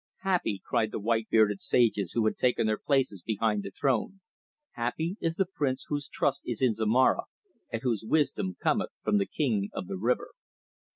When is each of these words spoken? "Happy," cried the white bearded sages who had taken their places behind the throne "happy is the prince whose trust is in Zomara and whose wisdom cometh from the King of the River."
"Happy," 0.21 0.59
cried 0.65 0.89
the 0.89 0.97
white 0.97 1.29
bearded 1.29 1.61
sages 1.61 2.13
who 2.13 2.25
had 2.25 2.35
taken 2.35 2.65
their 2.65 2.79
places 2.79 3.21
behind 3.21 3.61
the 3.61 3.69
throne 3.69 4.19
"happy 4.71 5.15
is 5.21 5.35
the 5.35 5.45
prince 5.45 5.85
whose 5.89 6.07
trust 6.09 6.41
is 6.43 6.59
in 6.59 6.73
Zomara 6.73 7.25
and 7.71 7.83
whose 7.83 8.03
wisdom 8.03 8.57
cometh 8.59 8.89
from 9.03 9.19
the 9.19 9.27
King 9.27 9.69
of 9.73 9.85
the 9.85 9.97
River." 9.99 10.31